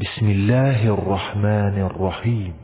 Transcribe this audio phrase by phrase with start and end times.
[0.00, 2.54] بسم الله الرحمن الرحیم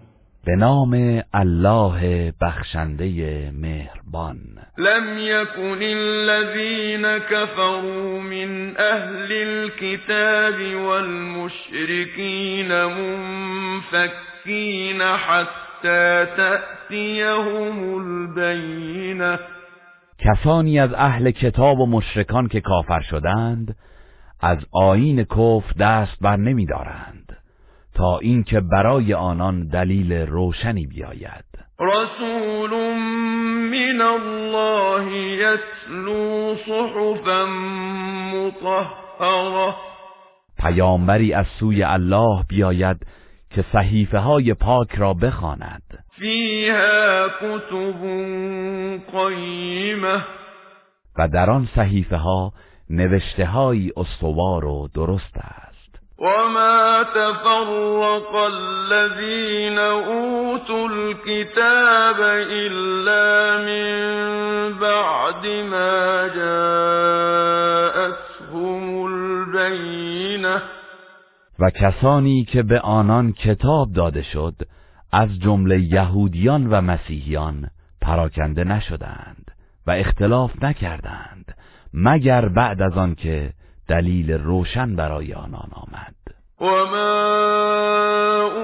[0.47, 4.37] به نام الله بخشنده مهربان.
[4.79, 19.38] لم يكن الذين كفروا من أهل الكتاب والمشركين منفكين حتى تأتيهم البينة.
[20.18, 23.76] کسانی از اهل کتاب و مشرکان که کافر شدند
[24.43, 27.36] از آیین کفر دست بر نمی دارند
[27.95, 31.45] تا اینکه برای آنان دلیل روشنی بیاید.
[31.80, 32.70] رسول
[33.70, 37.47] من الله يتلو صحفا
[38.34, 39.74] مطهره
[40.59, 43.06] پیامبری از سوی الله بیاید
[43.50, 45.83] که صحیفه های پاک را بخواند.
[46.19, 48.02] فيها كتب
[49.12, 50.22] قيمة
[51.19, 52.52] و در آن صحیفه ها
[52.90, 55.70] نوشته های استوار و درست است.
[56.18, 63.91] وما تفرق الذين أوتوا الكتاب إلا من
[64.80, 67.82] بعد ما جاءتهم
[69.04, 70.62] البينة
[71.58, 74.54] و کسانی که به آنان کتاب داده شد
[75.12, 79.50] از جمله یهودیان و مسیحیان پراکنده نشدند
[79.86, 81.39] و اختلاف نکردند.
[81.94, 83.52] مگر بعد از آن که
[83.88, 86.14] دلیل روشن برای آنان آمد.
[86.60, 87.10] وما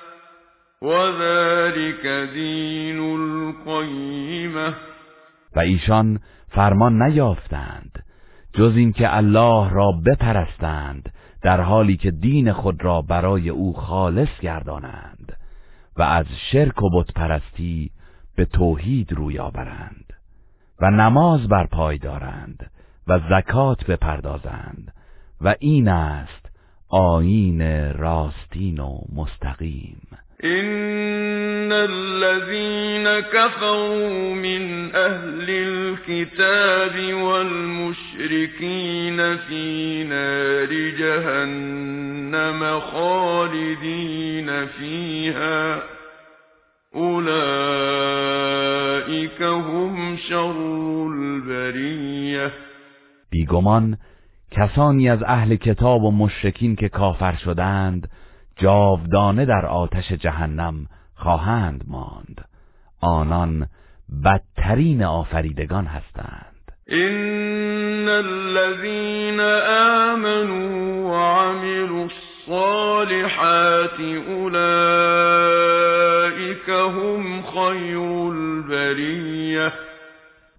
[5.55, 8.03] و ایشان فرمان نیافتند
[8.53, 15.37] جز اینکه الله را بپرستند در حالی که دین خود را برای او خالص گردانند
[15.97, 17.91] و از شرک و بت پرستی
[18.35, 20.13] به توحید روی آورند
[20.81, 22.71] و نماز برپای دارند
[23.07, 24.93] و زکات بپردازند
[25.41, 26.50] و این است
[26.93, 27.61] آیین
[27.93, 30.07] راستین و مستقیم.
[30.43, 38.17] إن الذين كفروا من أهل الكتاب والمشركين
[39.37, 40.69] في نار
[40.99, 45.83] جهنم خالدين فيها.
[46.95, 47.31] أولئك
[49.41, 52.51] هم شر البرية.
[53.31, 53.97] بیگمان
[54.51, 58.09] کسانی از اهل کتاب و مشرکین که کافر شدند
[58.55, 62.45] جاودانه در آتش جهنم خواهند ماند.
[63.01, 63.67] آنان
[64.25, 66.51] بدترین آفریدگان هستند.
[66.91, 69.39] إن الذين
[70.09, 75.49] آمنوا وعملوا الصالحات أولئك
[76.69, 77.99] هم خير
[78.31, 79.71] البرية.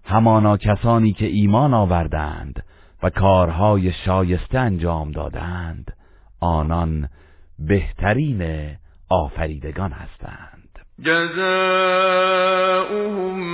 [0.05, 2.62] همانا کسانی که ایمان آوردند
[3.03, 5.93] و کارهای شایسته انجام دادند
[6.39, 7.09] آنان
[7.59, 8.69] بهترین
[9.09, 10.79] آفریدگان هستند.
[11.03, 11.33] جزاؤهم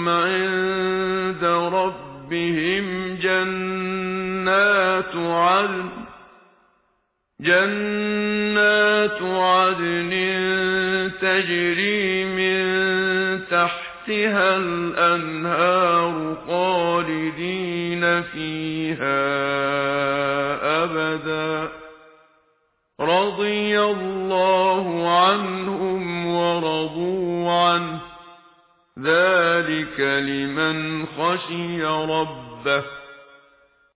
[0.10, 5.90] عند ربهم جنات عدن
[7.42, 10.10] جنات عدن
[11.22, 12.60] تجري من
[13.52, 16.38] تحتها الأنهار
[17.00, 19.20] خالدين فيها
[20.84, 21.70] أبداً.
[23.02, 28.00] رضي الله عنهم ورضوا عنه.
[29.00, 32.84] ذلك لمن خشي ربه.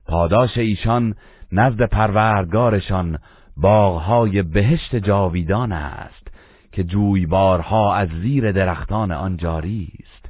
[0.07, 1.15] پاداش ایشان
[1.51, 3.17] نزد پروردگارشان
[3.57, 6.27] باغهای بهشت جاویدان است
[6.71, 10.29] که جویبارها از زیر درختان آن جاری است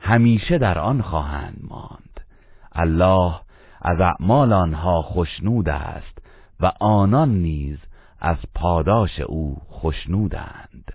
[0.00, 2.01] همیشه در آن خواهند ماند.
[2.74, 3.34] الله
[3.82, 6.18] از اعمال آنها خشنود است
[6.60, 7.78] و آنان نیز
[8.20, 10.92] از پاداش او خشنودند.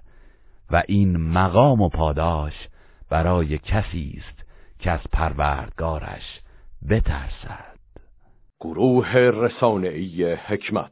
[0.71, 2.53] و این مقام و پاداش
[3.09, 4.45] برای کسی است
[4.79, 6.41] که از پروردگارش
[6.89, 7.77] بترسد.
[8.59, 10.91] گروه رسانه‌ای حکمت